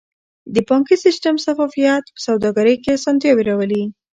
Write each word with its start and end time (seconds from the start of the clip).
د 0.53 0.55
بانکي 0.67 0.95
سیستم 1.05 1.35
شفافیت 1.45 2.03
په 2.13 2.19
سوداګرۍ 2.27 2.75
کې 2.83 2.89
اسانتیاوې 2.97 3.43
راولي. 3.49 3.83